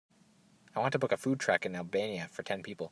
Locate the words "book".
0.99-1.11